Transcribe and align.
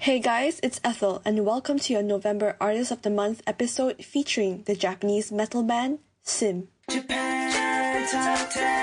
Hey 0.00 0.18
guys, 0.18 0.60
it's 0.62 0.80
Ethel, 0.84 1.22
and 1.24 1.46
welcome 1.46 1.78
to 1.78 1.92
your 1.92 2.02
November 2.02 2.56
Artist 2.60 2.90
of 2.90 3.00
the 3.02 3.10
Month 3.10 3.42
episode 3.46 4.04
featuring 4.04 4.62
the 4.66 4.74
Japanese 4.74 5.32
metal 5.32 5.62
band 5.62 6.00
Sim. 6.22 6.68
Japan 6.90 8.06
Top 8.10 8.50
10. 8.50 8.74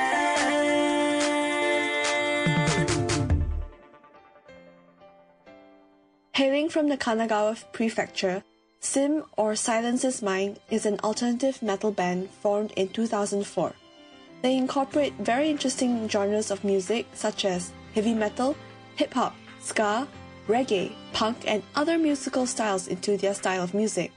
Hailing 6.33 6.69
from 6.69 6.87
the 6.87 6.97
Kanagawa 6.97 7.61
Prefecture, 7.71 8.43
Sim 8.79 9.25
or 9.37 9.55
Silence 9.55 10.03
is 10.03 10.23
Mine 10.23 10.57
is 10.71 10.87
an 10.87 10.99
alternative 11.03 11.61
metal 11.61 11.91
band 11.91 12.31
formed 12.31 12.71
in 12.75 12.89
2004. 12.89 13.73
They 14.41 14.57
incorporate 14.57 15.13
very 15.19 15.51
interesting 15.51 16.09
genres 16.09 16.49
of 16.49 16.63
music 16.63 17.05
such 17.13 17.45
as 17.45 17.71
heavy 17.93 18.15
metal, 18.15 18.55
hip 18.95 19.13
hop, 19.13 19.35
ska, 19.59 20.07
reggae, 20.51 20.91
punk, 21.13 21.37
and 21.47 21.63
other 21.75 21.97
musical 21.97 22.45
styles 22.45 22.87
into 22.87 23.15
their 23.15 23.33
style 23.33 23.63
of 23.63 23.73
music. 23.73 24.11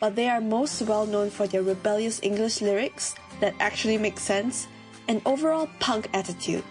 But 0.00 0.16
they 0.16 0.28
are 0.28 0.40
most 0.40 0.82
well 0.82 1.06
known 1.06 1.30
for 1.30 1.46
their 1.46 1.62
rebellious 1.62 2.20
English 2.22 2.60
lyrics 2.60 3.14
that 3.40 3.54
actually 3.60 3.98
make 3.98 4.18
sense 4.18 4.66
and 5.08 5.22
overall 5.24 5.70
punk 5.78 6.08
attitude. 6.12 6.64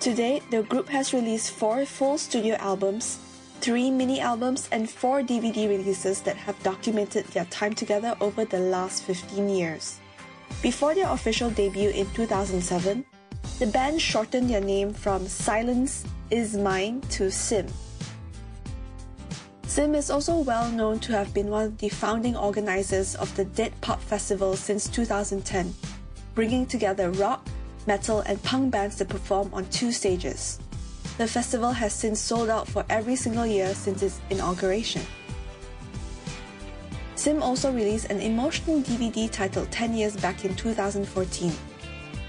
To 0.00 0.14
date, 0.14 0.42
the 0.50 0.62
group 0.62 0.88
has 0.88 1.12
released 1.12 1.50
four 1.50 1.84
full 1.84 2.18
studio 2.18 2.56
albums, 2.56 3.18
three 3.60 3.90
mini 3.90 4.20
albums, 4.20 4.68
and 4.70 4.88
four 4.88 5.22
DVD 5.22 5.68
releases 5.68 6.20
that 6.22 6.36
have 6.36 6.62
documented 6.62 7.26
their 7.32 7.46
time 7.46 7.74
together 7.74 8.14
over 8.20 8.44
the 8.44 8.60
last 8.60 9.02
15 9.04 9.48
years. 9.48 9.98
Before 10.62 10.94
their 10.94 11.08
official 11.08 11.50
debut 11.50 11.90
in 11.90 12.06
2007, 12.12 13.04
the 13.58 13.66
band 13.66 14.00
shortened 14.00 14.50
their 14.50 14.60
name 14.60 14.92
from 14.92 15.26
Silence 15.28 16.04
is 16.30 16.56
Mine 16.56 17.00
to 17.10 17.30
Sim. 17.30 17.68
Sim 19.66 19.94
is 19.94 20.10
also 20.10 20.38
well 20.38 20.70
known 20.70 21.00
to 21.00 21.12
have 21.12 21.32
been 21.32 21.50
one 21.50 21.66
of 21.66 21.78
the 21.78 21.88
founding 21.88 22.36
organizers 22.36 23.14
of 23.16 23.34
the 23.36 23.44
Dead 23.44 23.72
Pop 23.80 24.00
Festival 24.00 24.56
since 24.56 24.88
2010, 24.88 25.74
bringing 26.34 26.66
together 26.66 27.10
rock, 27.10 27.46
metal, 27.86 28.20
and 28.20 28.42
punk 28.42 28.70
bands 28.70 28.96
to 28.96 29.04
perform 29.04 29.52
on 29.52 29.66
two 29.66 29.92
stages. 29.92 30.58
The 31.18 31.28
festival 31.28 31.72
has 31.72 31.92
since 31.92 32.20
sold 32.20 32.50
out 32.50 32.68
for 32.68 32.84
every 32.90 33.16
single 33.16 33.46
year 33.46 33.74
since 33.74 34.02
its 34.02 34.20
inauguration. 34.30 35.02
Sim 37.14 37.42
also 37.42 37.72
released 37.72 38.10
an 38.10 38.20
emotional 38.20 38.80
DVD 38.82 39.30
titled 39.30 39.70
10 39.70 39.94
Years 39.94 40.16
Back 40.16 40.44
in 40.44 40.54
2014, 40.56 41.52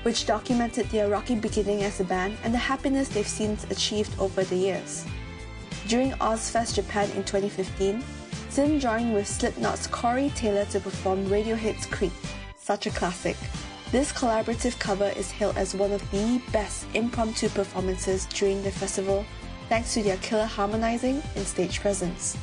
which 0.05 0.27
documented 0.27 0.85
their 0.91 1.09
rocky 1.09 1.33
beginning 1.33 1.81
as 1.81 1.99
a 1.99 2.03
band 2.03 2.37
and 2.43 2.53
the 2.53 2.59
happiness 2.59 3.07
they've 3.09 3.27
since 3.27 3.63
achieved 3.71 4.11
over 4.19 4.43
the 4.43 4.55
years. 4.55 5.03
During 5.87 6.11
Ozzfest 6.21 6.75
Japan 6.75 7.09
in 7.15 7.23
2015, 7.23 8.03
Sim 8.49 8.79
joined 8.79 9.15
with 9.15 9.27
Slipknot's 9.27 9.87
Corey 9.87 10.31
Taylor 10.35 10.65
to 10.65 10.79
perform 10.79 11.25
Radiohead's 11.25 11.87
Creep, 11.87 12.11
such 12.55 12.85
a 12.85 12.91
classic. 12.91 13.35
This 13.91 14.13
collaborative 14.13 14.77
cover 14.77 15.11
is 15.17 15.31
hailed 15.31 15.57
as 15.57 15.73
one 15.73 15.91
of 15.91 16.11
the 16.11 16.39
best 16.51 16.85
impromptu 16.93 17.49
performances 17.49 18.27
during 18.27 18.61
the 18.61 18.69
festival 18.69 19.25
thanks 19.69 19.95
to 19.95 20.03
their 20.03 20.17
killer 20.17 20.45
harmonizing 20.45 21.23
and 21.35 21.47
stage 21.47 21.79
presence. 21.79 22.37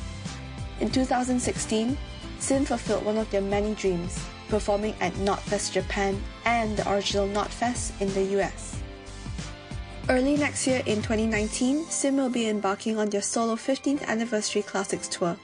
In 0.81 0.91
2016, 0.91 1.97
Sim 2.39 2.65
fulfilled 2.65 3.05
one 3.05 3.17
of 3.17 3.31
their 3.31 3.39
many 3.39 3.73
dreams, 3.75 4.19
performing 4.53 4.93
at 5.01 5.11
Knotfest 5.13 5.71
Japan 5.71 6.21
and 6.45 6.77
the 6.77 6.85
original 6.93 7.27
Knotfest 7.27 7.99
in 7.99 8.13
the 8.13 8.37
US. 8.37 8.77
Early 10.09 10.37
next 10.37 10.67
year 10.67 10.83
in 10.85 10.97
2019, 11.01 11.85
Sim 11.89 12.17
will 12.17 12.29
be 12.29 12.47
embarking 12.47 12.99
on 12.99 13.09
their 13.09 13.23
solo 13.23 13.55
15th 13.55 14.03
anniversary 14.05 14.61
classics 14.61 15.07
tour, 15.07 15.35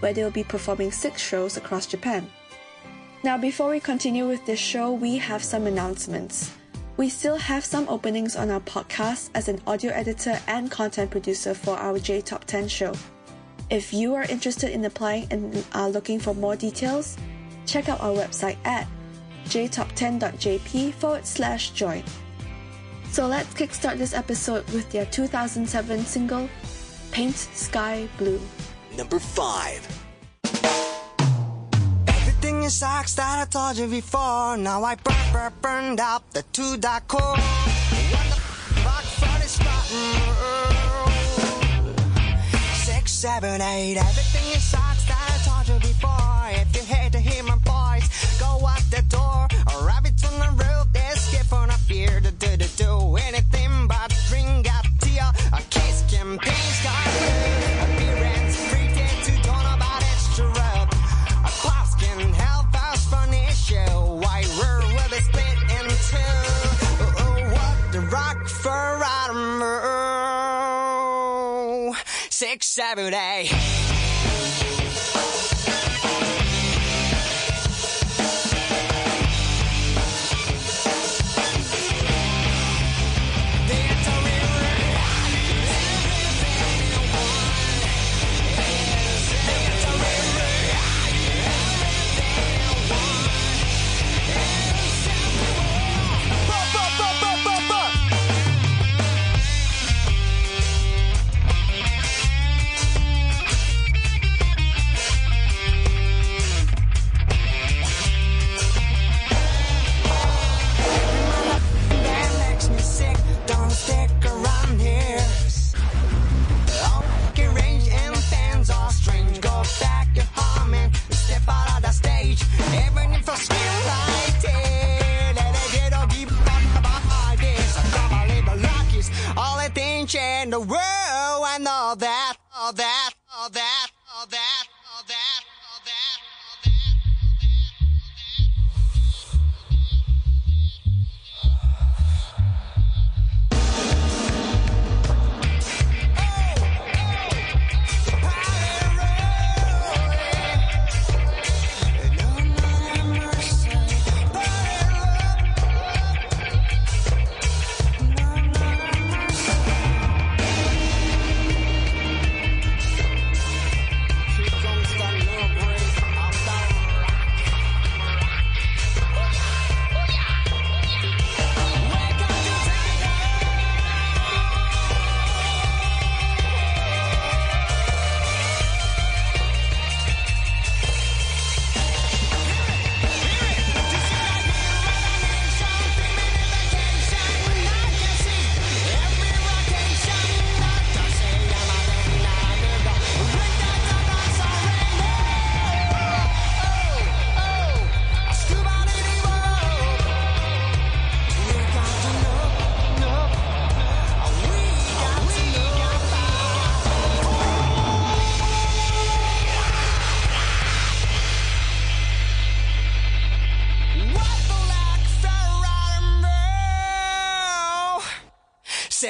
where 0.00 0.12
they 0.12 0.22
will 0.22 0.30
be 0.30 0.44
performing 0.44 0.92
six 0.92 1.22
shows 1.22 1.56
across 1.56 1.86
Japan. 1.86 2.28
Now, 3.24 3.38
before 3.38 3.70
we 3.70 3.80
continue 3.80 4.28
with 4.28 4.44
this 4.44 4.60
show, 4.60 4.92
we 4.92 5.16
have 5.16 5.42
some 5.42 5.66
announcements. 5.66 6.52
We 6.98 7.08
still 7.08 7.36
have 7.36 7.64
some 7.64 7.88
openings 7.88 8.36
on 8.36 8.50
our 8.50 8.60
podcast 8.60 9.30
as 9.34 9.48
an 9.48 9.62
audio 9.66 9.92
editor 9.92 10.38
and 10.46 10.70
content 10.70 11.10
producer 11.10 11.54
for 11.54 11.78
our 11.78 11.98
J 11.98 12.20
Top 12.20 12.44
10 12.44 12.68
show. 12.68 12.92
If 13.70 13.94
you 13.94 14.14
are 14.14 14.24
interested 14.24 14.72
in 14.72 14.84
applying 14.84 15.26
and 15.30 15.64
are 15.72 15.88
looking 15.88 16.20
for 16.20 16.34
more 16.34 16.54
details, 16.54 17.16
check 17.66 17.88
out 17.88 18.00
our 18.00 18.12
website 18.12 18.56
at 18.64 18.86
jtop10.jp 19.46 20.92
forward 20.94 21.26
slash 21.26 21.70
join. 21.70 22.02
So 23.10 23.26
let's 23.26 23.52
kickstart 23.52 23.98
this 23.98 24.14
episode 24.14 24.68
with 24.70 24.90
their 24.90 25.04
2007 25.06 26.04
single, 26.06 26.48
Paint 27.10 27.36
Sky 27.36 28.08
Blue. 28.16 28.40
Number 28.96 29.18
5. 29.18 30.02
Everything 32.08 32.62
is 32.64 32.74
socks 32.74 33.14
that 33.14 33.46
I 33.46 33.50
told 33.50 33.76
you 33.76 33.86
before. 33.86 34.56
Now 34.56 34.82
I 34.82 34.94
burn, 34.96 35.14
burn, 35.32 35.52
burned 35.60 36.00
out 36.00 36.30
the 36.32 36.42
two 36.52 36.76
dot 36.78 37.06
core. 37.06 37.20
What 37.20 37.38
the 37.38 38.40
fuck 38.80 39.04
fun 39.20 39.42
is 39.42 39.58
Six, 42.84 43.12
seven, 43.12 43.60
eight. 43.60 43.96
Everything 43.96 44.56
is 44.56 44.62
sucks 44.62 45.04
that 45.04 45.18
I 45.28 45.38
told 45.44 45.68
you 45.68 45.78
before. 45.88 46.50
If 46.62 46.74
you 46.76 46.82
hate 46.82 47.01
door. 49.12 49.46
Or 49.70 49.86
rabbit 49.86 50.18
on 50.28 50.36
the 50.42 50.50
roof. 50.64 50.86
Escape 51.12 51.52
on 51.52 51.70
a 51.70 51.78
fear 51.88 52.20
to 52.20 52.30
do, 52.32 52.50
to 52.56 52.68
do 52.76 53.16
anything 53.28 53.86
but 53.86 54.10
drink 54.28 54.66
up 54.76 54.86
tea. 55.00 55.18
A 55.18 55.60
kiss 55.70 56.04
campaign 56.10 56.66
sky 56.80 57.04
blue. 57.16 57.84
Appearance 57.86 58.56
to 59.26 59.34
about. 59.74 60.02
A 61.48 61.52
class 61.62 61.94
can 62.02 62.32
help 62.32 62.70
us 62.90 63.02
be 65.10 65.20
split 65.28 65.58
in 65.76 65.86
two. 66.10 66.32
Oh, 67.02 67.22
oh, 67.24 67.38
what 67.54 67.92
the 67.92 68.00
rock 68.10 68.48
for. 68.48 68.82
Six, 72.42 72.66
seven, 72.66 73.14
eight. 73.14 73.61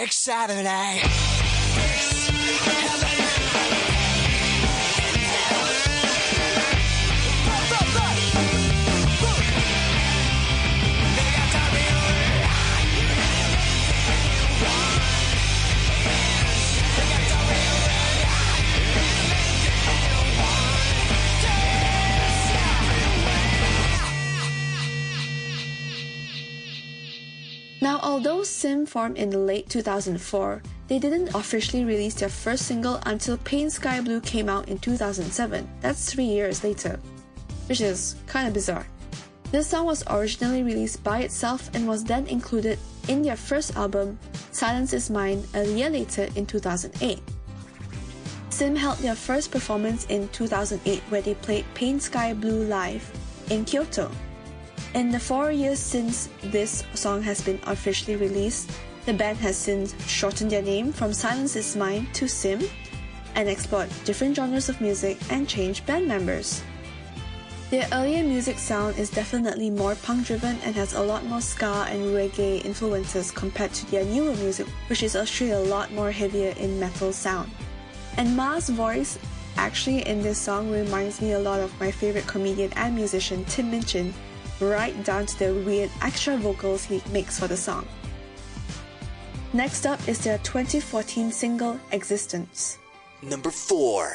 Six, 0.02 0.16
seven, 0.16 1.41
Sim 28.44 28.86
formed 28.86 29.18
in 29.18 29.46
late 29.46 29.68
2004, 29.68 30.62
they 30.88 30.98
didn't 30.98 31.34
officially 31.34 31.84
release 31.84 32.14
their 32.14 32.28
first 32.28 32.66
single 32.66 33.00
until 33.06 33.36
Pain 33.38 33.70
Sky 33.70 34.00
Blue 34.00 34.20
came 34.20 34.48
out 34.48 34.68
in 34.68 34.78
2007. 34.78 35.68
That's 35.80 36.12
three 36.12 36.24
years 36.24 36.62
later, 36.62 36.98
which 37.66 37.80
is 37.80 38.16
kind 38.26 38.48
of 38.48 38.54
bizarre. 38.54 38.86
This 39.50 39.66
song 39.66 39.86
was 39.86 40.02
originally 40.08 40.62
released 40.62 41.04
by 41.04 41.20
itself 41.20 41.70
and 41.74 41.86
was 41.86 42.04
then 42.04 42.26
included 42.26 42.78
in 43.08 43.22
their 43.22 43.36
first 43.36 43.76
album, 43.76 44.18
Silence 44.50 44.92
Is 44.92 45.10
Mine, 45.10 45.44
a 45.54 45.66
year 45.66 45.90
later 45.90 46.28
in 46.36 46.46
2008. 46.46 47.20
Sim 48.48 48.76
held 48.76 48.98
their 48.98 49.14
first 49.14 49.50
performance 49.50 50.06
in 50.06 50.28
2008 50.28 51.00
where 51.08 51.22
they 51.22 51.34
played 51.34 51.64
Pain 51.74 52.00
Sky 52.00 52.32
Blue 52.32 52.64
live 52.64 53.10
in 53.50 53.64
Kyoto. 53.64 54.10
In 54.94 55.10
the 55.10 55.20
four 55.20 55.50
years 55.50 55.78
since 55.78 56.28
this 56.42 56.84
song 56.94 57.22
has 57.22 57.40
been 57.40 57.58
officially 57.64 58.16
released, 58.16 58.70
the 59.06 59.12
band 59.14 59.38
has 59.38 59.56
since 59.56 59.94
shortened 60.06 60.50
their 60.50 60.62
name 60.62 60.92
from 60.92 61.12
Silence 61.12 61.56
Is 61.56 61.74
Mine 61.74 62.06
to 62.12 62.28
Sim 62.28 62.60
and 63.34 63.48
explored 63.48 63.88
different 64.04 64.36
genres 64.36 64.68
of 64.68 64.80
music 64.80 65.18
and 65.30 65.48
changed 65.48 65.86
band 65.86 66.06
members. 66.06 66.62
Their 67.70 67.88
earlier 67.90 68.22
music 68.22 68.58
sound 68.58 68.98
is 68.98 69.08
definitely 69.08 69.70
more 69.70 69.94
punk 69.94 70.26
driven 70.26 70.58
and 70.62 70.74
has 70.76 70.92
a 70.92 71.02
lot 71.02 71.24
more 71.24 71.40
ska 71.40 71.86
and 71.88 72.14
reggae 72.14 72.62
influences 72.62 73.30
compared 73.30 73.72
to 73.72 73.90
their 73.90 74.04
newer 74.04 74.34
music, 74.36 74.66
which 74.88 75.02
is 75.02 75.16
actually 75.16 75.52
a 75.52 75.58
lot 75.58 75.90
more 75.90 76.10
heavier 76.10 76.52
in 76.58 76.78
metal 76.78 77.14
sound. 77.14 77.50
And 78.18 78.36
MAH's 78.36 78.68
voice 78.68 79.18
actually 79.56 80.06
in 80.06 80.20
this 80.20 80.38
song 80.38 80.70
reminds 80.70 81.22
me 81.22 81.32
a 81.32 81.38
lot 81.38 81.60
of 81.60 81.72
my 81.80 81.90
favorite 81.90 82.26
comedian 82.26 82.72
and 82.76 82.94
musician 82.94 83.42
Tim 83.46 83.70
Minchin, 83.70 84.12
right 84.62 85.04
down 85.04 85.26
to 85.26 85.38
the 85.38 85.54
weird 85.66 85.90
extra 86.00 86.36
vocals 86.36 86.84
he 86.84 87.02
makes 87.12 87.38
for 87.38 87.48
the 87.48 87.56
song. 87.56 87.86
Next 89.52 89.84
up 89.86 90.08
is 90.08 90.18
their 90.18 90.38
2014 90.38 91.30
single 91.30 91.78
Existence. 91.90 92.78
Number 93.22 93.50
4. 93.50 94.12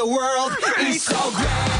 The 0.00 0.06
world 0.06 0.56
is 0.78 1.02
so 1.02 1.30
great. 1.32 1.79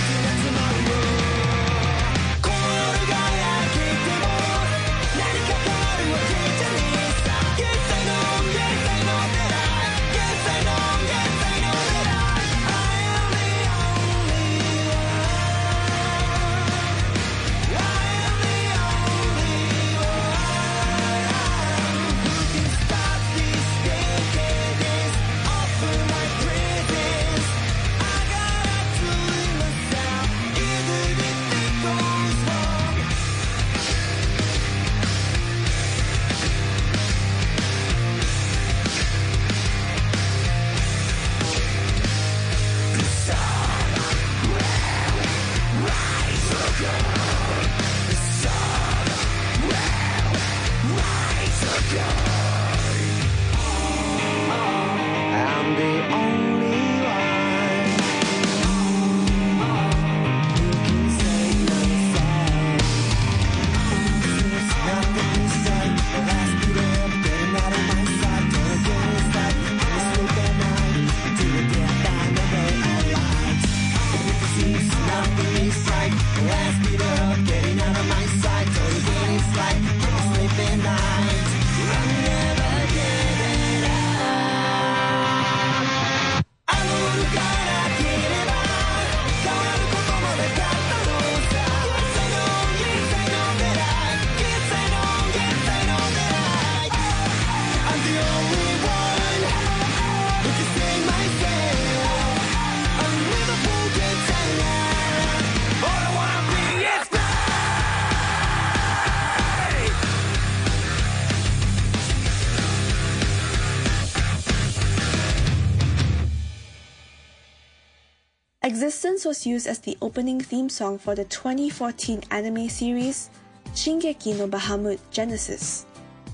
Existence 119.21 119.37
was 119.37 119.45
used 119.45 119.67
as 119.67 119.77
the 119.77 119.95
opening 120.01 120.41
theme 120.41 120.67
song 120.67 120.97
for 120.97 121.13
the 121.13 121.25
2014 121.25 122.23
anime 122.31 122.67
series 122.67 123.29
Shingeki 123.75 124.35
no 124.35 124.47
Bahamut 124.47 124.97
Genesis. 125.11 125.85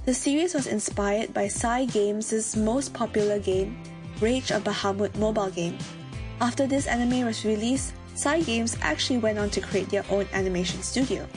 The 0.05 0.13
series 0.13 0.53
was 0.53 0.67
inspired 0.67 1.33
by 1.33 1.47
Cygames' 1.47 2.55
most 2.55 2.93
popular 2.93 3.39
game, 3.39 3.77
Rage 4.21 4.51
of 4.51 4.63
Bahamut 4.63 5.13
mobile 5.17 5.49
game. 5.49 5.77
After 6.39 6.65
this 6.65 6.87
anime 6.87 7.25
was 7.25 7.43
released, 7.43 7.93
Cygames 8.15 8.77
actually 8.79 9.19
went 9.19 9.37
on 9.37 9.49
to 9.49 9.59
create 9.59 9.89
their 9.89 10.05
own 10.09 10.25
animation 10.31 10.81
studio. 10.81 11.27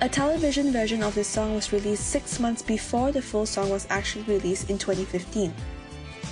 A 0.00 0.08
television 0.08 0.72
version 0.72 1.04
of 1.04 1.14
this 1.14 1.28
song 1.28 1.54
was 1.54 1.72
released 1.72 2.08
six 2.10 2.40
months 2.40 2.62
before 2.62 3.12
the 3.12 3.22
full 3.22 3.46
song 3.46 3.70
was 3.70 3.86
actually 3.90 4.24
released 4.24 4.70
in 4.70 4.76
2015. 4.76 5.54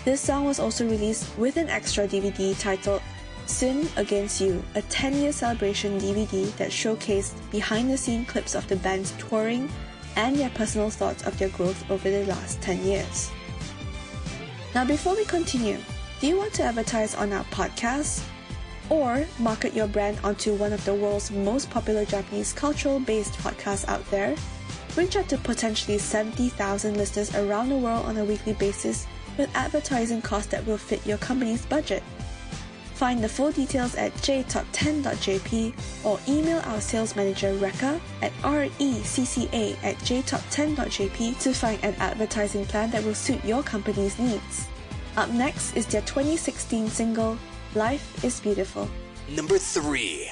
This 0.05 0.21
song 0.21 0.47
was 0.47 0.59
also 0.59 0.85
released 0.85 1.39
with 1.39 1.57
an 1.57 1.69
extra 1.69 2.09
DVD 2.09 2.59
titled 2.59 3.01
Sin 3.47 3.89
Against 3.97 4.41
You, 4.41 4.63
a 4.75 4.83
10 4.83 5.21
year 5.21 5.33
celebration 5.33 6.01
DVD 6.01 6.55
that 6.57 6.71
showcased 6.71 7.35
behind 7.51 7.91
the 7.91 7.97
scenes 7.97 8.29
clips 8.29 8.55
of 8.55 8.67
the 8.69 8.77
band's 8.77 9.13
touring 9.13 9.69
and 10.17 10.37
their 10.37 10.51
personal 10.51 10.91
thoughts 10.91 11.25
of 11.27 11.39
their 11.39 11.51
growth 11.51 11.91
over 11.91 12.11
the 12.11 12.25
last 12.27 12.61
10 12.63 12.85
years. 12.85 13.31
Now, 14.75 14.85
before 14.85 15.15
we 15.15 15.25
continue, 15.25 15.79
do 16.21 16.27
you 16.27 16.37
want 16.37 16.55
to 16.55 16.63
advertise 16.63 17.15
on 17.15 17.33
our 17.33 17.45
podcast? 17.45 18.25
Or 18.91 19.27
market 19.39 19.75
your 19.75 19.89
brand 19.89 20.19
onto 20.23 20.55
one 20.55 20.73
of 20.73 20.85
the 20.85 20.95
world's 20.95 21.31
most 21.31 21.71
popular 21.71 22.05
Japanese 22.05 22.53
cultural 22.53 23.01
based 23.01 23.35
podcasts 23.35 23.89
out 23.89 24.09
there? 24.11 24.37
Reach 24.97 25.17
out 25.17 25.29
to 25.29 25.39
potentially 25.39 25.99
70,000 25.99 26.97
listeners 26.97 27.35
around 27.35 27.69
the 27.69 27.77
world 27.77 28.07
on 28.07 28.17
a 28.17 28.25
weekly 28.25 28.53
basis 28.55 29.07
with 29.37 29.51
advertising 29.55 30.23
costs 30.23 30.51
that 30.51 30.67
will 30.67 30.79
fit 30.79 31.05
your 31.07 31.19
company's 31.19 31.67
budget. 31.67 32.03
Find 33.05 33.23
the 33.23 33.29
full 33.29 33.53
details 33.53 33.97
at 33.97 34.15
jtop10.jp 34.15 35.75
or 36.07 36.19
email 36.27 36.63
our 36.65 36.81
sales 36.81 37.15
manager 37.15 37.53
Rekka 37.53 38.01
at 38.23 38.33
recca 38.41 39.77
at 39.85 39.97
jtop10.jp 39.97 41.39
to 41.41 41.53
find 41.53 41.85
an 41.85 41.95
advertising 41.99 42.65
plan 42.65 42.91
that 42.93 43.05
will 43.05 43.15
suit 43.15 43.45
your 43.45 43.63
company's 43.63 44.19
needs. 44.19 44.69
Up 45.19 45.29
next 45.29 45.77
is 45.77 45.85
their 45.85 46.01
2016 46.01 46.89
single, 46.89 47.37
Life 47.75 48.25
is 48.25 48.41
Beautiful. 48.41 48.89
Number 49.29 49.59
three. 49.59 50.31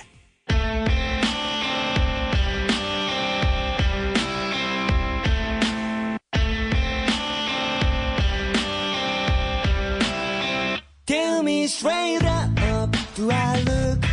Tell 11.04 11.42
me 11.42 11.66
straight 11.66 12.24
up, 12.24 12.61
do 13.14 13.30
I 13.30 13.60
look 13.62 14.11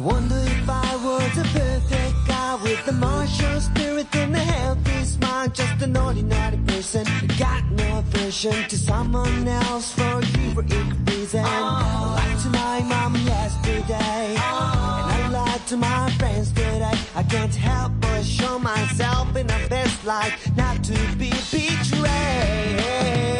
wonder 0.00 0.36
if 0.36 0.68
I 0.68 0.96
was 0.96 1.38
a 1.38 1.42
perfect 1.58 2.16
guy 2.26 2.54
with 2.62 2.88
a 2.88 2.92
martial 2.92 3.60
spirit 3.60 4.14
and 4.16 4.34
a 4.34 4.38
healthy 4.38 5.04
smile, 5.04 5.48
just 5.48 5.82
an 5.82 5.96
ordinary 5.96 6.56
person. 6.66 7.04
Got 7.38 7.70
no 7.70 7.98
aversion 7.98 8.68
to 8.68 8.78
someone 8.78 9.46
else 9.46 9.92
for 9.92 10.18
a 10.18 10.24
heroic 10.24 10.70
reason. 11.06 11.44
I 11.44 11.60
lied 12.16 12.38
to 12.44 12.48
my 12.48 12.80
mom 12.82 13.14
yesterday, 13.16 14.36
and 14.36 15.06
I 15.16 15.28
lied 15.30 15.66
to 15.68 15.76
my 15.76 16.10
friends 16.18 16.50
today, 16.52 16.94
I 17.14 17.22
can't 17.24 17.54
help 17.54 17.92
but 18.00 18.22
show 18.22 18.58
myself 18.58 19.36
in 19.36 19.46
the 19.46 19.66
best 19.68 20.04
light, 20.06 20.34
not 20.56 20.82
to 20.84 20.96
be 21.16 21.30
betrayed. 21.50 23.39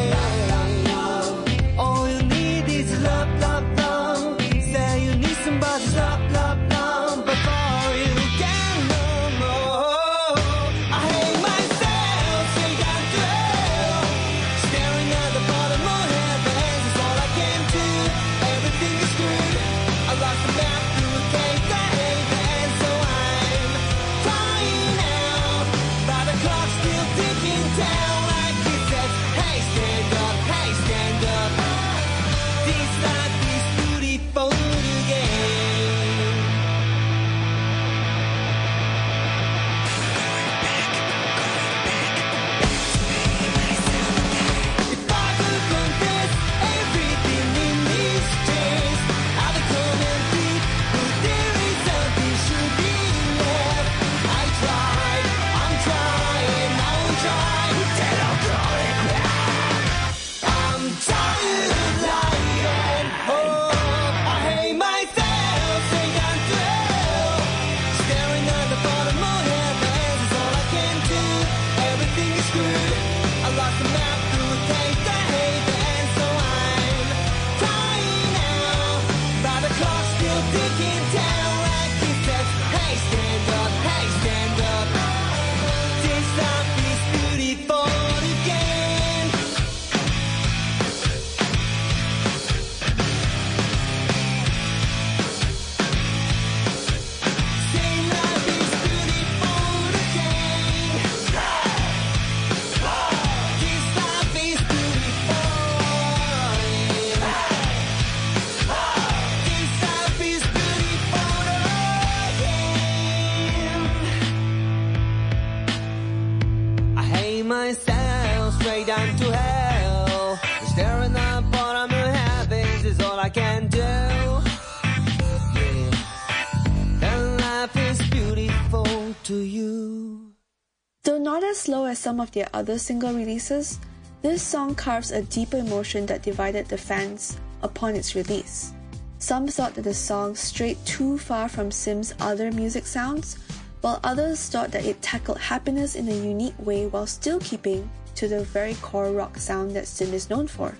Some 132.11 132.19
of 132.19 132.31
their 132.33 132.49
other 132.53 132.77
single 132.77 133.13
releases, 133.13 133.79
this 134.21 134.43
song 134.43 134.75
carves 134.75 135.11
a 135.11 135.21
deeper 135.21 135.55
emotion 135.55 136.05
that 136.05 136.21
divided 136.21 136.67
the 136.67 136.77
fans 136.77 137.37
upon 137.63 137.95
its 137.95 138.15
release. 138.15 138.73
Some 139.19 139.47
thought 139.47 139.75
that 139.75 139.83
the 139.83 139.93
song 139.93 140.35
strayed 140.35 140.75
too 140.85 141.17
far 141.17 141.47
from 141.47 141.71
Sim's 141.71 142.13
other 142.19 142.51
music 142.51 142.85
sounds, 142.85 143.37
while 143.79 144.01
others 144.03 144.49
thought 144.49 144.71
that 144.71 144.83
it 144.83 145.01
tackled 145.01 145.37
happiness 145.37 145.95
in 145.95 146.09
a 146.09 146.25
unique 146.27 146.59
way 146.59 146.85
while 146.85 147.07
still 147.07 147.39
keeping 147.39 147.89
to 148.15 148.27
the 148.27 148.43
very 148.43 148.75
core 148.81 149.13
rock 149.13 149.37
sound 149.37 149.71
that 149.71 149.87
Sim 149.87 150.13
is 150.13 150.29
known 150.29 150.47
for. 150.47 150.75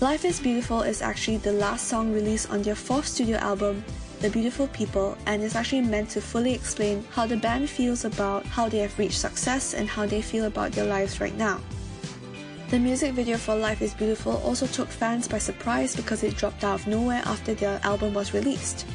Life 0.00 0.24
is 0.24 0.40
Beautiful 0.40 0.82
is 0.82 1.02
actually 1.02 1.36
the 1.36 1.52
last 1.52 1.86
song 1.86 2.12
released 2.12 2.50
on 2.50 2.62
their 2.62 2.74
fourth 2.74 3.06
studio 3.06 3.36
album, 3.36 3.84
The 4.20 4.30
Beautiful 4.30 4.66
People, 4.68 5.16
and 5.26 5.42
is 5.42 5.54
actually 5.54 5.82
meant 5.82 6.10
to 6.10 6.20
fully 6.20 6.52
explain 6.52 7.04
how 7.10 7.26
the 7.26 7.36
band 7.36 7.70
feels 7.70 8.04
about 8.04 8.44
how 8.46 8.68
they 8.68 8.78
have 8.78 8.98
reached 8.98 9.20
success 9.20 9.74
and 9.74 9.88
how 9.88 10.06
they 10.06 10.20
feel 10.20 10.46
about 10.46 10.72
their 10.72 10.86
lives 10.86 11.20
right 11.20 11.36
now. 11.36 11.60
The 12.70 12.80
music 12.80 13.14
video 13.14 13.38
for 13.38 13.54
Life 13.54 13.80
is 13.80 13.94
Beautiful 13.94 14.38
also 14.38 14.66
took 14.66 14.88
fans 14.88 15.28
by 15.28 15.38
surprise 15.38 15.94
because 15.94 16.24
it 16.24 16.36
dropped 16.36 16.64
out 16.64 16.80
of 16.80 16.86
nowhere 16.88 17.22
after 17.26 17.54
their 17.54 17.80
album 17.84 18.12
was 18.12 18.34
released. 18.34 18.86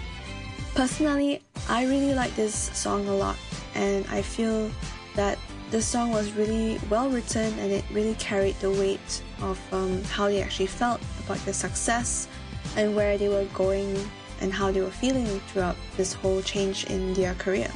Personally, 0.76 1.42
I 1.70 1.86
really 1.86 2.14
like 2.14 2.36
this 2.36 2.54
song 2.54 3.08
a 3.08 3.16
lot, 3.16 3.38
and 3.76 4.06
I 4.08 4.22
feel 4.22 4.70
that 5.16 5.40
the 5.72 5.82
song 5.82 6.12
was 6.12 6.34
really 6.34 6.80
well 6.90 7.10
written 7.10 7.58
and 7.60 7.72
it 7.72 7.84
really 7.92 8.16
carried 8.16 8.56
the 8.60 8.70
weight 8.70 9.24
of 9.42 9.60
um, 9.74 10.04
how 10.04 10.28
they 10.28 10.42
actually 10.42 10.68
felt 10.68 11.02
about 11.24 11.38
their 11.46 11.54
success 11.54 12.28
and 12.76 12.96
where 12.96 13.18
they 13.18 13.30
were 13.30 13.46
going 13.54 13.98
and 14.42 14.54
how 14.54 14.72
they 14.72 14.82
were 14.82 14.92
feeling 14.92 15.28
throughout 15.48 15.76
this 15.98 16.14
whole 16.14 16.42
change 16.42 16.86
in 16.86 17.14
their 17.14 17.34
career. 17.36 17.70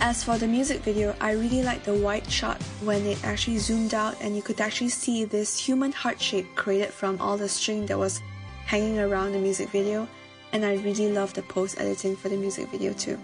As 0.00 0.22
for 0.22 0.38
the 0.38 0.46
music 0.46 0.82
video, 0.82 1.14
I 1.20 1.32
really 1.32 1.62
liked 1.62 1.84
the 1.84 1.94
wide 1.94 2.30
shot 2.30 2.62
when 2.82 3.04
it 3.04 3.22
actually 3.24 3.58
zoomed 3.58 3.94
out 3.94 4.16
and 4.20 4.36
you 4.36 4.42
could 4.42 4.60
actually 4.60 4.90
see 4.90 5.24
this 5.24 5.58
human 5.58 5.90
heart 5.90 6.20
shape 6.20 6.54
created 6.54 6.90
from 6.90 7.20
all 7.20 7.36
the 7.36 7.48
string 7.48 7.86
that 7.86 7.98
was 7.98 8.22
hanging 8.64 8.98
around 9.00 9.32
the 9.32 9.38
music 9.38 9.70
video, 9.70 10.06
and 10.52 10.64
I 10.64 10.74
really 10.76 11.10
love 11.10 11.34
the 11.34 11.42
post 11.42 11.80
editing 11.80 12.14
for 12.14 12.28
the 12.28 12.36
music 12.36 12.68
video 12.68 12.92
too. 12.92 13.18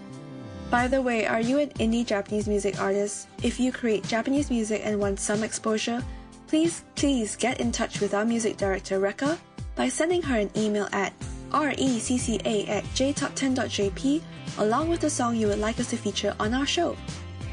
By 0.70 0.88
the 0.88 1.00
way, 1.00 1.26
are 1.26 1.40
you 1.40 1.58
an 1.58 1.68
indie 1.78 2.04
Japanese 2.04 2.48
music 2.48 2.80
artist? 2.80 3.28
If 3.42 3.60
you 3.60 3.70
create 3.70 4.08
Japanese 4.08 4.50
music 4.50 4.80
and 4.84 4.98
want 4.98 5.20
some 5.20 5.44
exposure, 5.44 6.02
please, 6.48 6.82
please 6.96 7.36
get 7.36 7.60
in 7.60 7.70
touch 7.70 8.00
with 8.00 8.14
our 8.14 8.24
music 8.24 8.56
director 8.56 8.98
Reka 8.98 9.38
by 9.76 9.88
sending 9.88 10.22
her 10.22 10.36
an 10.36 10.50
email 10.56 10.88
at 10.92 11.12
recca 11.62 12.68
at 12.68 12.84
jtop10.jp 12.94 14.22
along 14.58 14.88
with 14.88 15.00
the 15.00 15.10
song 15.10 15.36
you 15.36 15.48
would 15.48 15.58
like 15.58 15.80
us 15.80 15.90
to 15.90 15.96
feature 15.96 16.34
on 16.38 16.54
our 16.54 16.66
show. 16.66 16.96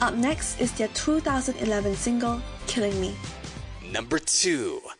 Up 0.00 0.16
next 0.16 0.62
is 0.62 0.72
their 0.74 0.88
2011 0.90 1.94
single 1.94 2.40
Killing 2.66 3.00
Me 3.00 3.14
Number 3.92 4.18
2 4.18 4.97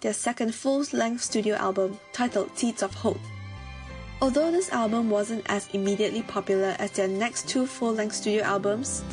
their 0.00 0.12
second 0.12 0.54
full 0.54 0.84
length 0.92 1.22
studio 1.22 1.56
album 1.56 1.98
titled 2.12 2.56
Seeds 2.56 2.82
of 2.82 2.94
Hope. 2.94 3.20
Although 4.22 4.50
this 4.50 4.70
album 4.72 5.10
wasn't 5.10 5.44
as 5.46 5.68
immediately 5.72 6.22
popular 6.22 6.76
as 6.78 6.92
their 6.92 7.08
next 7.08 7.48
two 7.48 7.66
full 7.66 7.92
length 7.92 8.14
studio 8.14 8.42
albums, 8.42 9.04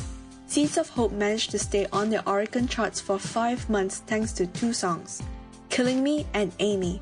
Seeds 0.46 0.76
of 0.76 0.88
Hope 0.90 1.12
managed 1.12 1.50
to 1.52 1.58
stay 1.58 1.86
on 1.92 2.10
the 2.10 2.18
Oricon 2.18 2.68
charts 2.68 3.00
for 3.00 3.18
five 3.18 3.68
months 3.70 4.02
thanks 4.06 4.32
to 4.32 4.46
two 4.46 4.72
songs 4.72 5.22
Killing 5.70 6.02
Me 6.02 6.26
and 6.34 6.52
Amy. 6.58 7.00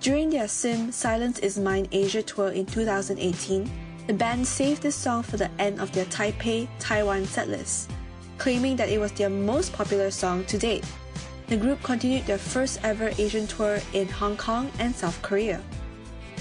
During 0.00 0.30
their 0.30 0.46
Sim 0.46 0.92
Silence 0.92 1.40
Is 1.40 1.58
Mine 1.58 1.88
Asia 1.90 2.22
tour 2.22 2.50
in 2.50 2.66
2018, 2.66 3.68
the 4.06 4.12
band 4.14 4.46
saved 4.46 4.82
this 4.82 4.94
song 4.94 5.24
for 5.24 5.36
the 5.36 5.50
end 5.58 5.80
of 5.80 5.90
their 5.92 6.04
Taipei, 6.06 6.68
Taiwan 6.78 7.24
setlist, 7.24 7.88
claiming 8.38 8.76
that 8.76 8.88
it 8.88 8.98
was 8.98 9.10
their 9.12 9.28
most 9.28 9.72
popular 9.72 10.10
song 10.10 10.44
to 10.44 10.56
date. 10.56 10.84
The 11.48 11.56
group 11.56 11.82
continued 11.82 12.26
their 12.26 12.36
first 12.36 12.78
ever 12.82 13.10
Asian 13.16 13.46
tour 13.46 13.80
in 13.94 14.06
Hong 14.08 14.36
Kong 14.36 14.70
and 14.78 14.94
South 14.94 15.20
Korea. 15.22 15.62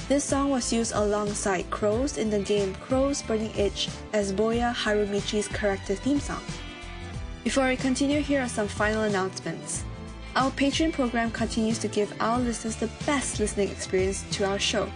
This 0.10 0.26
song 0.26 0.50
was 0.50 0.74
used 0.74 0.94
alongside 0.94 1.70
Crows 1.70 2.18
in 2.18 2.30
the 2.30 2.40
game 2.40 2.76
Crow's 2.76 3.22
Burning 3.22 3.54
Edge 3.56 3.88
as 4.12 4.34
Boya 4.34 4.74
Harumichi's 4.74 5.48
character 5.48 5.96
theme 5.96 6.20
song. 6.20 6.42
Before 7.46 7.68
we 7.70 7.78
continue, 7.78 8.20
here 8.20 8.42
are 8.42 8.50
some 8.50 8.68
final 8.68 9.04
announcements. 9.04 9.86
Our 10.36 10.52
Patreon 10.52 10.92
program 10.92 11.32
continues 11.32 11.80
to 11.80 11.88
give 11.88 12.14
our 12.20 12.40
listeners 12.40 12.76
the 12.76 12.90
best 13.06 13.40
listening 13.40 13.70
experience 13.70 14.26
to 14.32 14.46
our 14.46 14.60
show. 14.60 14.92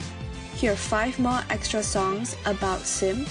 Here 0.56 0.74
are 0.74 0.76
five 0.76 1.18
more 1.20 1.40
extra 1.50 1.82
songs 1.82 2.36
about 2.46 2.82
Sim, 2.82 3.26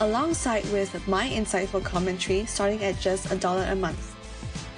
alongside 0.00 0.64
with 0.72 1.06
my 1.06 1.28
insightful 1.28 1.82
commentary 1.84 2.44
starting 2.46 2.82
at 2.82 2.98
just 2.98 3.30
a 3.30 3.36
dollar 3.36 3.66
a 3.70 3.76
month. 3.76 4.07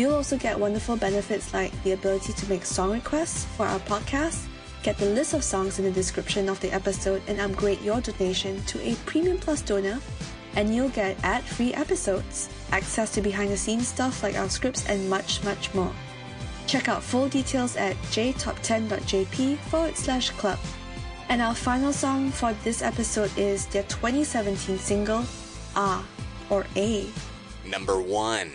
You'll 0.01 0.15
also 0.15 0.39
get 0.39 0.59
wonderful 0.59 0.97
benefits 0.97 1.53
like 1.53 1.71
the 1.83 1.93
ability 1.93 2.33
to 2.33 2.49
make 2.49 2.65
song 2.65 2.93
requests 2.93 3.45
for 3.45 3.67
our 3.67 3.81
podcast, 3.81 4.47
get 4.83 4.97
the 4.97 5.05
list 5.05 5.35
of 5.35 5.45
songs 5.45 5.79
in 5.79 5.85
the 5.85 5.91
description 5.91 6.49
of 6.49 6.59
the 6.61 6.73
episode, 6.73 7.21
and 7.29 7.39
upgrade 7.39 7.83
your 7.83 8.01
donation 8.01 8.65
to 8.65 8.81
a 8.81 8.95
Premium 9.05 9.37
Plus 9.37 9.61
donor, 9.61 10.01
and 10.57 10.75
you'll 10.75 10.89
get 10.89 11.23
ad 11.23 11.45
free 11.45 11.75
episodes, 11.75 12.49
access 12.73 13.13
to 13.13 13.21
behind 13.21 13.51
the 13.51 13.59
scenes 13.59 13.89
stuff 13.89 14.23
like 14.23 14.39
our 14.39 14.49
scripts, 14.49 14.87
and 14.87 15.11
much, 15.11 15.45
much 15.45 15.75
more. 15.75 15.93
Check 16.67 16.89
out 16.89 17.03
full 17.03 17.29
details 17.29 17.77
at 17.77 17.95
jtop10.jp 18.05 19.59
forward 19.69 19.99
slash 19.99 20.31
club. 20.31 20.59
And 21.29 21.43
our 21.43 21.55
final 21.55 21.93
song 21.93 22.31
for 22.31 22.55
this 22.65 22.81
episode 22.81 23.37
is 23.37 23.67
their 23.67 23.83
2017 23.83 24.79
single, 24.79 25.27
Ah, 25.77 26.03
or 26.49 26.65
A. 26.75 27.07
Number 27.67 28.01
one. 28.01 28.53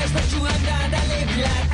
quieres 0.00 0.12
ver 0.14 0.24
jugant 0.30 0.68
a 0.68 1.00
alegrar 1.02 1.69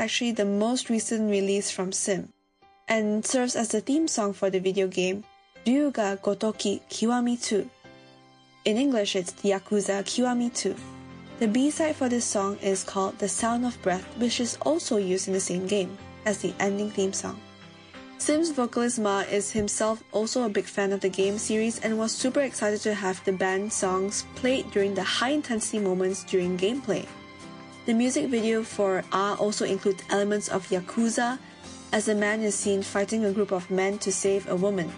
actually 0.00 0.32
the 0.32 0.46
most 0.46 0.88
recent 0.88 1.30
release 1.30 1.70
from 1.70 1.92
Sim 1.92 2.32
and 2.88 3.24
serves 3.24 3.54
as 3.54 3.68
the 3.68 3.82
theme 3.82 4.08
song 4.08 4.32
for 4.32 4.48
the 4.48 4.58
video 4.58 4.88
game 4.88 5.22
Ryu 5.66 5.90
ga 5.90 6.16
Gotoku 6.16 6.80
Kiwami 6.88 7.36
2. 7.36 7.68
In 8.64 8.78
English, 8.78 9.14
it's 9.14 9.32
Yakuza 9.44 10.02
Kiwami 10.02 10.48
2. 10.54 10.74
The 11.38 11.48
B-side 11.48 11.96
for 11.96 12.08
this 12.08 12.24
song 12.24 12.56
is 12.62 12.82
called 12.82 13.18
The 13.18 13.28
Sound 13.28 13.66
of 13.66 13.80
Breath, 13.82 14.06
which 14.16 14.40
is 14.40 14.56
also 14.62 14.96
used 14.96 15.28
in 15.28 15.34
the 15.34 15.40
same 15.40 15.66
game 15.66 15.98
as 16.24 16.38
the 16.38 16.54
ending 16.58 16.90
theme 16.90 17.12
song. 17.12 17.38
Sims 18.16 18.50
vocalist 18.50 18.98
MAH 18.98 19.28
is 19.30 19.52
himself 19.52 20.02
also 20.12 20.44
a 20.44 20.48
big 20.48 20.64
fan 20.64 20.92
of 20.92 21.00
the 21.00 21.08
game 21.10 21.36
series 21.36 21.78
and 21.80 21.98
was 21.98 22.12
super 22.12 22.40
excited 22.40 22.80
to 22.80 22.94
have 22.94 23.22
the 23.24 23.32
band 23.32 23.70
songs 23.70 24.24
played 24.34 24.70
during 24.70 24.94
the 24.94 25.04
high 25.04 25.30
intensity 25.30 25.78
moments 25.78 26.24
during 26.24 26.56
gameplay. 26.56 27.06
The 27.86 27.94
music 27.94 28.28
video 28.28 28.62
for 28.62 29.02
Ah 29.10 29.36
also 29.36 29.64
includes 29.64 30.02
elements 30.10 30.48
of 30.48 30.68
Yakuza, 30.68 31.38
as 31.92 32.08
a 32.08 32.14
man 32.14 32.42
is 32.42 32.54
seen 32.54 32.82
fighting 32.82 33.24
a 33.24 33.32
group 33.32 33.52
of 33.52 33.70
men 33.70 33.98
to 33.98 34.12
save 34.12 34.46
a 34.48 34.54
woman. 34.54 34.92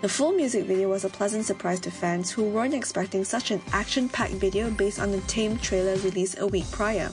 The 0.00 0.08
full 0.08 0.32
music 0.32 0.64
video 0.64 0.88
was 0.88 1.04
a 1.04 1.08
pleasant 1.08 1.44
surprise 1.44 1.78
to 1.80 1.92
fans 1.92 2.32
who 2.32 2.42
weren't 2.42 2.74
expecting 2.74 3.24
such 3.24 3.52
an 3.52 3.62
action 3.72 4.08
packed 4.08 4.34
video 4.34 4.68
based 4.68 4.98
on 5.00 5.12
the 5.12 5.20
tame 5.22 5.58
trailer 5.58 5.94
released 6.02 6.40
a 6.40 6.46
week 6.46 6.68
prior. 6.72 7.10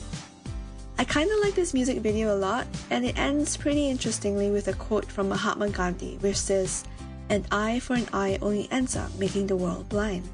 I 0.97 1.05
kinda 1.05 1.33
like 1.41 1.53
this 1.53 1.73
music 1.73 1.99
video 1.99 2.35
a 2.35 2.41
lot, 2.41 2.65
and 2.89 3.05
it 3.05 3.17
ends 3.17 3.55
pretty 3.55 3.89
interestingly 3.89 4.49
with 4.49 4.67
a 4.67 4.73
quote 4.73 5.05
from 5.05 5.29
Mahatma 5.29 5.69
Gandhi, 5.69 6.17
which 6.21 6.35
says, 6.35 6.83
An 7.29 7.45
eye 7.51 7.79
for 7.79 7.93
an 7.93 8.07
eye 8.11 8.39
only 8.41 8.67
ends 8.71 8.95
up 8.95 9.13
making 9.19 9.47
the 9.47 9.55
world 9.55 9.87
blind. 9.87 10.27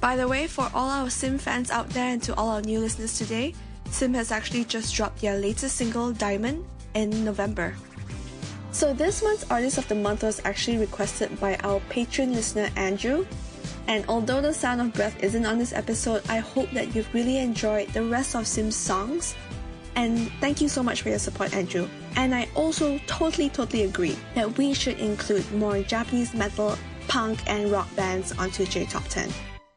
By 0.00 0.16
the 0.16 0.28
way, 0.28 0.48
for 0.48 0.68
all 0.74 0.90
our 0.90 1.08
Sim 1.08 1.38
fans 1.38 1.70
out 1.70 1.88
there 1.90 2.10
and 2.10 2.22
to 2.24 2.34
all 2.34 2.50
our 2.50 2.60
new 2.60 2.80
listeners 2.80 3.16
today, 3.16 3.54
Sim 3.94 4.12
has 4.14 4.32
actually 4.32 4.64
just 4.64 4.92
dropped 4.92 5.20
their 5.20 5.38
latest 5.38 5.76
single, 5.76 6.10
Diamond, 6.10 6.66
in 6.94 7.24
November. 7.24 7.76
So 8.72 8.92
this 8.92 9.22
month's 9.22 9.48
Artist 9.48 9.78
of 9.78 9.86
the 9.86 9.94
Month 9.94 10.24
was 10.24 10.42
actually 10.44 10.78
requested 10.78 11.38
by 11.38 11.54
our 11.62 11.78
patron 11.90 12.32
listener 12.34 12.70
Andrew. 12.74 13.24
And 13.86 14.04
although 14.08 14.42
the 14.42 14.52
Sound 14.52 14.80
of 14.80 14.92
Breath 14.94 15.22
isn't 15.22 15.46
on 15.46 15.58
this 15.58 15.72
episode, 15.72 16.28
I 16.28 16.38
hope 16.38 16.72
that 16.72 16.92
you've 16.92 17.14
really 17.14 17.38
enjoyed 17.38 17.88
the 17.90 18.02
rest 18.02 18.34
of 18.34 18.48
Sim's 18.48 18.74
songs. 18.74 19.36
And 19.94 20.28
thank 20.40 20.60
you 20.60 20.68
so 20.68 20.82
much 20.82 21.02
for 21.02 21.10
your 21.10 21.20
support, 21.20 21.54
Andrew. 21.54 21.88
And 22.16 22.34
I 22.34 22.48
also 22.56 22.98
totally, 23.06 23.48
totally 23.48 23.84
agree 23.84 24.18
that 24.34 24.58
we 24.58 24.74
should 24.74 24.98
include 24.98 25.48
more 25.52 25.80
Japanese 25.82 26.34
metal, 26.34 26.76
punk, 27.06 27.38
and 27.46 27.70
rock 27.70 27.86
bands 27.94 28.32
onto 28.32 28.66
J 28.66 28.86
Top 28.86 29.06
10. 29.06 29.30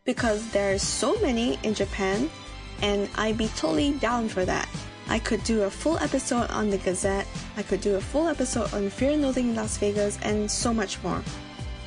Because 0.05 0.49
there 0.49 0.73
are 0.73 0.79
so 0.79 1.21
many 1.21 1.59
in 1.61 1.75
Japan, 1.75 2.31
and 2.81 3.09
I'd 3.15 3.37
be 3.37 3.47
totally 3.49 3.93
down 3.93 4.29
for 4.29 4.45
that. 4.45 4.67
I 5.09 5.19
could 5.19 5.43
do 5.43 5.63
a 5.63 5.69
full 5.69 5.97
episode 5.99 6.49
on 6.51 6.69
the 6.69 6.77
Gazette, 6.77 7.27
I 7.55 7.63
could 7.63 7.81
do 7.81 7.95
a 7.95 8.01
full 8.01 8.27
episode 8.27 8.73
on 8.73 8.89
Fear 8.89 9.11
in 9.11 9.55
Las 9.55 9.77
Vegas, 9.77 10.19
and 10.21 10.49
so 10.49 10.73
much 10.73 11.01
more. 11.03 11.23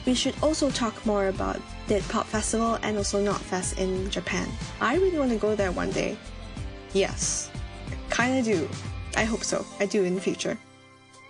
We 0.06 0.14
should 0.14 0.34
also 0.42 0.70
talk 0.70 1.04
more 1.04 1.28
about 1.28 1.60
the 1.86 2.02
Pop 2.08 2.26
Festival 2.26 2.78
and 2.82 2.96
also 2.96 3.22
Not 3.22 3.40
Knotfest 3.40 3.78
in 3.78 4.08
Japan. 4.10 4.48
I 4.80 4.96
really 4.96 5.18
want 5.18 5.30
to 5.32 5.36
go 5.36 5.54
there 5.54 5.72
one 5.72 5.90
day. 5.90 6.16
Yes, 6.94 7.50
kinda 8.10 8.42
do. 8.42 8.68
I 9.16 9.24
hope 9.24 9.44
so. 9.44 9.66
I 9.78 9.86
do 9.86 10.04
in 10.04 10.14
the 10.14 10.20
future. 10.20 10.56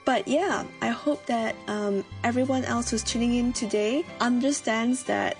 But 0.05 0.27
yeah, 0.27 0.64
I 0.81 0.88
hope 0.88 1.27
that 1.27 1.55
um, 1.66 2.05
everyone 2.25 2.64
else 2.64 2.90
who's 2.90 3.03
tuning 3.03 3.35
in 3.35 3.53
today 3.53 4.05
understands 4.20 5.03
that 5.05 5.37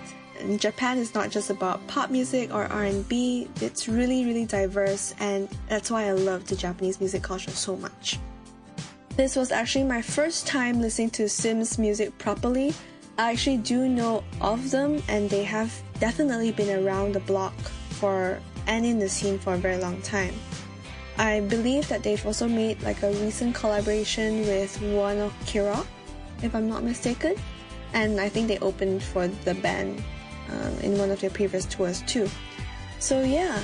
Japan 0.59 0.99
is 0.99 1.15
not 1.15 1.31
just 1.31 1.51
about 1.51 1.87
pop 1.87 2.11
music 2.11 2.53
or 2.53 2.65
R&B. 2.65 3.49
It's 3.61 3.89
really, 3.89 4.25
really 4.25 4.47
diverse, 4.47 5.15
and 5.21 5.49
that's 5.69 5.91
why 5.91 6.05
I 6.05 6.13
love 6.13 6.47
the 6.47 6.57
Japanese 6.57 7.01
music 7.01 7.23
culture 7.23 7.51
so 7.51 7.77
much. 7.77 8.19
This 9.17 9.37
was 9.37 9.53
actually 9.53 9.85
my 9.85 10.03
first 10.03 10.47
time 10.47 10.81
listening 10.81 11.11
to 11.11 11.29
SiM's 11.29 11.79
music 11.79 12.17
properly. 12.19 12.73
I 13.19 13.33
actually 13.33 13.59
do 13.59 13.89
know 13.89 14.25
of 14.41 14.71
them, 14.71 15.03
and 15.09 15.29
they 15.29 15.45
have 15.45 15.73
definitely 15.99 16.53
been 16.53 16.85
around 16.85 17.15
the 17.15 17.21
block 17.21 17.55
for 18.01 18.41
and 18.67 18.87
in 18.87 18.99
the 18.99 19.09
scene 19.09 19.39
for 19.39 19.55
a 19.55 19.59
very 19.59 19.77
long 19.79 20.01
time. 20.03 20.35
I 21.19 21.41
believe 21.41 21.89
that 21.89 22.03
they've 22.03 22.25
also 22.25 22.49
made 22.49 22.81
like 22.83 23.03
a 23.03 23.13
recent 23.13 23.55
collaboration 23.55 24.41
with 24.41 24.79
Wano 24.81 25.31
Kira, 25.45 25.85
if 26.43 26.55
I'm 26.55 26.69
not 26.69 26.83
mistaken, 26.83 27.35
and 27.93 28.21
I 28.21 28.29
think 28.29 28.49
they 28.49 28.59
opened 28.61 29.03
for 29.03 29.29
the 29.29 29.55
band 29.55 30.03
um, 30.51 30.79
in 30.81 30.99
one 30.99 31.11
of 31.11 31.21
their 31.21 31.31
previous 31.31 31.65
tours 31.67 32.03
too. 32.03 32.29
So 32.99 33.23
yeah, 33.23 33.59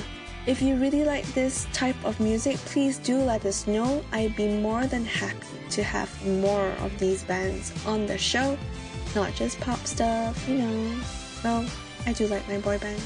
if 0.47 0.61
you 0.61 0.75
really 0.75 1.03
like 1.03 1.25
this 1.33 1.67
type 1.73 1.97
of 2.05 2.19
music, 2.19 2.55
please 2.57 2.97
do 2.97 3.17
let 3.17 3.45
us 3.45 3.67
know. 3.67 4.03
I'd 4.11 4.35
be 4.35 4.47
more 4.47 4.87
than 4.87 5.05
happy 5.05 5.45
to 5.71 5.83
have 5.83 6.09
more 6.25 6.69
of 6.79 6.97
these 6.99 7.23
bands 7.23 7.73
on 7.85 8.05
the 8.05 8.17
show, 8.17 8.57
not 9.13 9.33
just 9.35 9.59
pop 9.59 9.85
stuff, 9.85 10.47
you 10.47 10.59
know. 10.59 11.01
Well, 11.43 11.65
I 12.05 12.13
do 12.13 12.27
like 12.27 12.47
my 12.47 12.59
boy 12.59 12.77
band. 12.77 13.01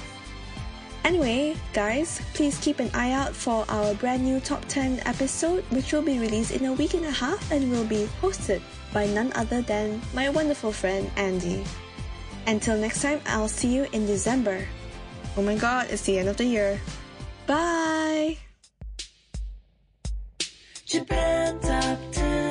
Anyway, 1.04 1.56
guys, 1.74 2.22
please 2.36 2.60
keep 2.60 2.80
an 2.80 2.91
eye 2.94 3.12
out 3.12 3.36
for 3.36 3.65
our 3.70 3.96
brand 3.96 4.24
new 4.24 4.39
top 4.39 4.63
10 4.65 5.02
episode, 5.06 5.63
which 5.72 5.91
will 5.91 6.04
be 6.04 6.20
released 6.20 6.52
in 6.52 6.65
a 6.65 6.74
week 6.74 6.94
and 6.94 7.06
a 7.06 7.12
half 7.12 7.52
and 7.52 7.72
will 7.72 7.86
be 7.86 8.08
hosted 8.22 8.62
by 8.94 9.08
none 9.08 9.34
other 9.34 9.63
than 9.63 10.00
my 10.13 10.30
wonderful 10.30 10.72
friend 10.72 11.10
Andy. 11.15 11.63
Until 12.47 12.77
next 12.77 13.01
time, 13.01 13.21
I'll 13.25 13.47
see 13.47 13.73
you 13.73 13.88
in 13.91 14.06
December. 14.06 14.65
Oh 15.38 15.41
my 15.41 15.56
god, 15.56 15.88
it's 15.89 16.04
the 16.04 16.19
end 16.19 16.27
of 16.27 16.38
the 16.38 16.45
year. 16.45 16.80
Bye! 17.47 18.38
Japan 20.86 21.60
Top 21.62 21.99
10, 22.12 22.51